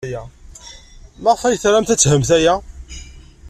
[1.21, 2.55] Maɣef ay tramt ad themt aya?